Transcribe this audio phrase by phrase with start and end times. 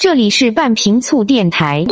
[0.00, 1.84] 这里是半瓶醋电台。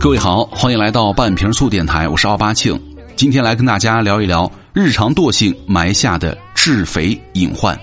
[0.00, 2.80] 各位好，欢迎来到半瓶醋电台，我是奥巴庆。
[3.16, 7.76] 今天来跟大家聊一聊日常惰性埋下的致肥隐患。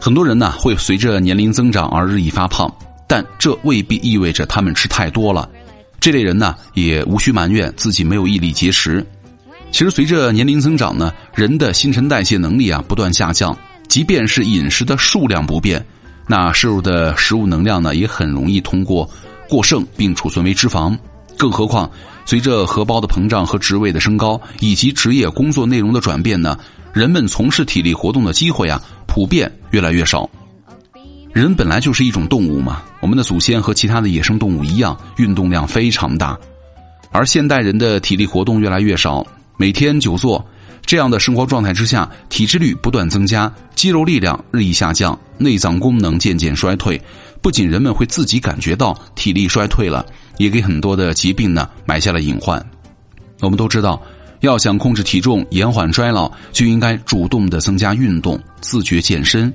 [0.00, 2.68] 很多人呢会随着年龄增长而日益发胖，
[3.06, 5.48] 但这未必意味着他们吃太多了。
[6.00, 9.06] 这类人呢也无需埋怨自己没有毅力节食。
[9.70, 13.56] 其实随着年龄增长呢，人的新陈代谢能力啊不断下降，
[13.88, 15.84] 即便是饮食的数量不变，
[16.26, 19.08] 那摄入的食物能量呢也很容易通过
[19.48, 20.96] 过剩并储存为脂肪。
[21.38, 21.90] 更何况，
[22.26, 26.58] 随着荷包的膨胀和职位的升高，以及职业工作内容的转变呢，
[26.92, 30.28] 人们从事体力活动的机会啊，普遍越来越少。
[31.32, 36.36] 人本来就是一种动物嘛，我们的祖先和其他的野生动物一样，运动量非常大。
[37.12, 39.26] 而现代人的体力活动越来越少，
[39.60, 40.42] 每天久坐，
[40.86, 46.98] 这样的生活状态之下，体脂率不断增加，肌肉力量日益下降，内脏功能渐渐衰退。
[47.42, 50.06] 不仅人们会自己感觉到体力衰退了。
[50.38, 52.58] 也给很多的疾病呢埋下了隐患。
[53.40, 54.00] 我们都知道，
[54.40, 59.52] 要想控制体重、延缓衰老，就应该主动的增加运动、自觉健身。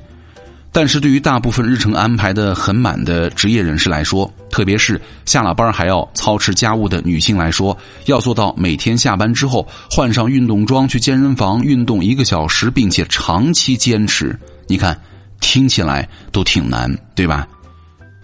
[0.75, 7.75] 但是对于大部分日程安排的很满的职业人士来说，特别是下了班还要操持家务的女性来说，
[8.07, 14.37] 要做到每天下班之后换上运动装去健身房运动一个小时，并且长期坚持，
[14.67, 14.99] 你看
[15.39, 17.47] 听起来都挺难，对吧？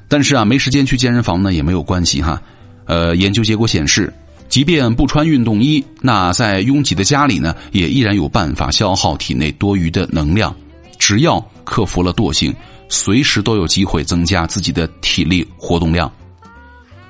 [0.09, 2.41] 但是啊，没时间去健身房呢也没有关系哈。
[2.83, 4.13] 呃，研究结果显示，
[4.49, 10.53] 即便不穿运动衣，那在拥挤的家里呢，也依然有办法消耗体内多余的能量。
[11.01, 12.53] 只要克服了惰性，
[12.87, 16.09] 随时都有机会增加自己的体力活动量。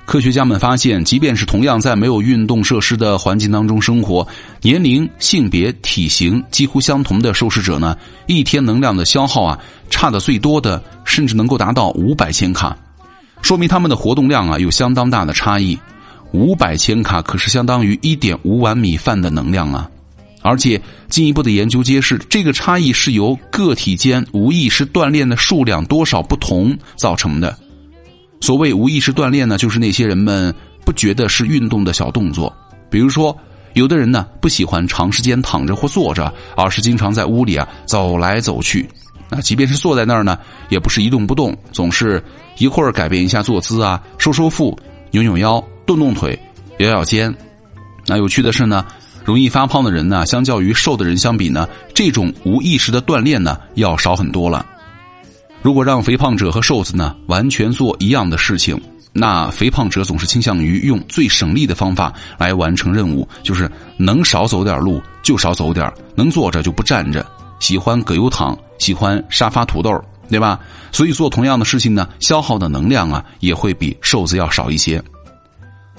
[0.06, 4.26] 科学家们发现，即便是同样在没有运动设施的环境当中生活，
[4.62, 7.94] 年龄、性别、体型几乎相同的受试者呢，
[8.26, 9.58] 一天能量的消耗啊，
[9.90, 12.74] 差的最多的甚至能够达到五百千卡。
[13.42, 15.78] 说明他们的活动量啊有相当大的差异，
[16.32, 19.88] 五百千卡可是相当于一点五碗米饭的能量啊！
[20.42, 27.56] 而且进一步的研究揭示，这个差异是由个体间无意识锻炼的数量多少不同造成的。
[28.40, 30.52] 所谓无意识锻炼呢，就是那些人们
[30.84, 32.52] 不觉得是运动的小动作，
[32.90, 33.36] 比如说，
[33.74, 38.88] 有的人呢不喜欢长时间躺着或坐着，而是经常在屋里啊走来走去。
[39.30, 40.36] 那即便是坐在那儿呢，
[40.68, 42.22] 也不是一动不动，总是
[42.58, 44.76] 一会儿改变一下坐姿啊，收收腹，
[45.12, 46.38] 扭扭腰，动动腿，
[46.80, 47.34] 摇摇肩。
[48.06, 48.84] 那有趣的是呢，
[49.24, 54.66] 容易发胖的人呢，相较于瘦的人相比呢，这种无意识的锻炼呢，要少很多了。
[55.62, 58.80] 如果让肥胖者和瘦子呢完全做一样的事情，
[59.12, 67.24] 那肥胖者总是倾向于用最省力的方法来完成任务，就是能少走点路就少走点，能坐着就不站着。
[67.60, 70.58] 喜欢葛优躺，喜欢沙发土豆，对吧？
[70.90, 75.00] 所以做同样的事情呢，消耗的能量啊，也会比瘦子要少一些。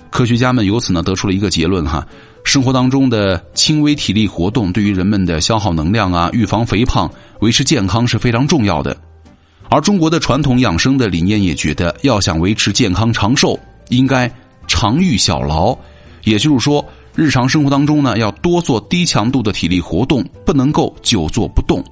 [0.10, 2.06] 科学家们由此呢得出了一个结论哈：
[2.44, 7.10] 生活当中的轻微体力活动对于人们的消耗能量啊、预防肥胖、
[7.40, 8.96] 维持健康是非常重要的。
[9.70, 13.58] 而中国的传统养生的理念也觉得，要想维持健康长寿，
[13.90, 14.32] 应该
[14.68, 15.78] 常欲小劳，
[16.24, 16.86] 也就是说。
[17.16, 21.84] 日常生活当中呢，要多做低强度的体力活动，不能够久坐不动。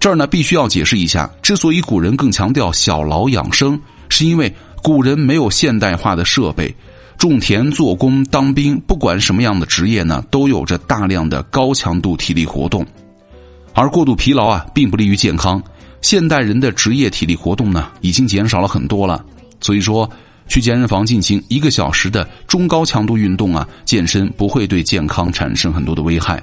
[0.00, 4.52] 这儿呢，必须要解释一下，之所以古人更强调小劳养生，是因为
[4.82, 6.74] 古人没有现代化的设备，
[7.18, 12.86] 种田、做工、当兵，不管什么样的职业呢，都有着大量的高强度体力活动，
[13.72, 15.62] 而过度疲劳啊，并不利于健康。
[16.00, 19.24] 现代人的职业体力活动呢，已经减少了很多了，
[19.60, 20.10] 所以说。
[20.46, 26.38] 去健身房进行一个小时的中高强度运动啊，健身不会对健康产生很多的危害。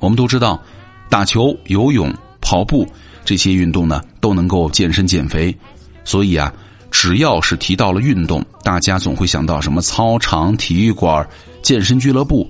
[0.00, 0.62] 我们都知道，
[1.08, 2.86] 打球、游泳、跑步
[3.24, 5.56] 这些运动呢，都能够健身减肥。
[6.04, 6.52] 所以啊，
[6.94, 11.28] 只要是提到了运动，大家总会想到什么操场、体育馆、
[11.60, 12.48] 健身俱乐部。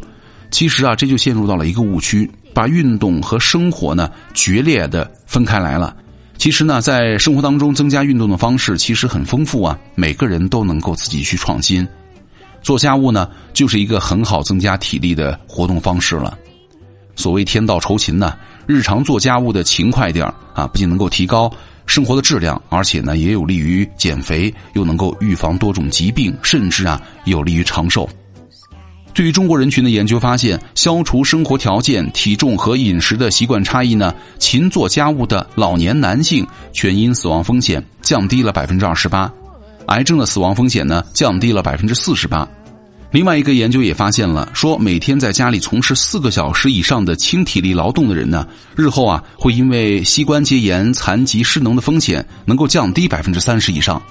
[0.50, 5.97] 其实啊，这就陷入到了一个误区，把运动和生活呢决裂的分开来了。
[6.36, 11.89] 其实呢，在生活当中增加运动的方式其实很丰富啊，每个人都能够自己去创新。
[12.60, 16.36] 做家务呢，就是一个很好增加体力的活动方式了。
[17.16, 18.36] 所谓天道酬勤呢，
[18.66, 21.51] 日常做家务的勤快点啊，不仅能够提高
[21.86, 28.09] 生活的质量，而且呢，也有利于减肥，又能够预防多种疾病，甚至啊，有利于长寿。
[29.13, 39.33] 对于中国人群的研究发现，消除生活条件、体重和饮食的习惯差异呢，勤做家务的老年男性全因死亡风险降低了百分之二十八，
[39.87, 42.48] 癌症的死亡风险呢降低了百分之四十八。
[43.15, 48.45] 另外一个研究也发现了，说每天在家里从事四个小时以上的轻体力劳动的人呢，
[48.75, 54.03] 日后啊会因为膝关节炎、残疾、失能的风险能够降低百分之三十以上。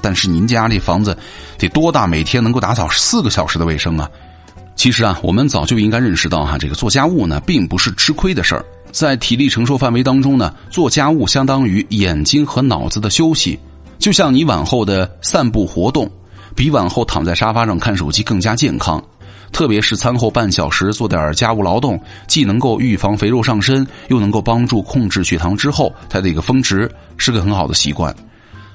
[0.00, 1.18] 但是您家这房子
[1.58, 2.06] 得多大？
[2.06, 4.08] 每天能够打扫四个小时的卫生啊？
[4.76, 8.64] 其实啊，我们早就应该认识到哈，这个做家务呢并不是吃亏的事儿。
[8.92, 13.58] 在体力承受范围当中呢，做家务相当于眼睛和脑子的休息，
[13.98, 16.08] 就像你晚后的散步活动。
[16.54, 19.02] 比晚后躺在沙发上看手机更加健康，
[19.50, 28.14] 特别是餐后半小时做点家务劳动，既能够预防肥肉上身，又能够帮助控制血糖之后它的一个峰值，是个很好的习惯。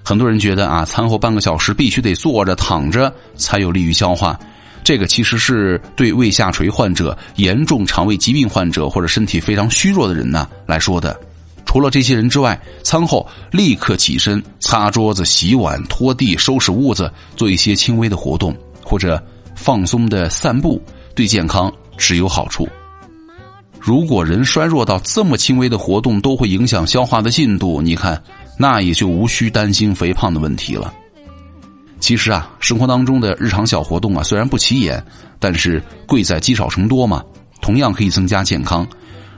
[0.04, 4.40] 很多人觉得啊，餐后半个小时必须得坐着躺着才有利于消化，
[4.84, 11.20] 这个其实是对胃下垂患者、严重肠胃疾病患者或者身体非常虚弱的人呢来说的。
[11.68, 19.22] 除了这些人之外，餐后立刻起身擦桌子、洗碗、拖地、收拾屋子，做一些轻微的活动或者
[19.54, 20.82] 放松的散步，
[21.14, 22.68] 对健康只有好处。
[23.80, 28.20] 如果人衰弱到这么轻微的活动都会影响消化的进度，你看，
[28.58, 30.92] 那也就无需担心肥胖的问题了。
[32.00, 35.04] 其实啊，生活当中的日常小活动啊，虽然不起眼，
[35.38, 37.24] 但是贵在积少成多嘛，
[37.62, 38.88] 同样可以增加健康。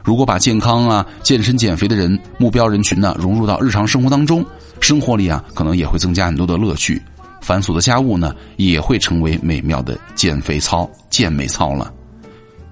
[0.04, 4.46] 如果把健康啊、健身减肥的人目标人群呢融入到日常生活当中，
[4.80, 7.02] 生活里啊可能也会增加很多的乐趣，
[7.42, 11.94] 繁琐的家务呢也会成为美妙的减肥操、健美操了。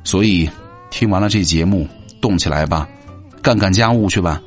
[0.04, 0.50] 所以，
[0.90, 1.88] 听完了这节目，
[2.22, 2.88] 动起来吧，
[3.42, 4.42] 干干家务去吧。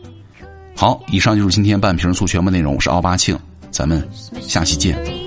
[0.75, 3.38] 好，以上就是今天半瓶醋全部内容，我是奥巴庆，
[3.71, 4.03] 咱们
[4.41, 5.19] 下期见。